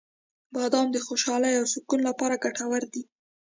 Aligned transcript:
•بادام 0.53 0.87
د 0.91 0.97
خوشحالۍ 1.07 1.53
او 1.59 1.65
سکون 1.73 1.99
لپاره 2.09 2.41
ګټور 2.43 2.83
دي. 2.93 3.03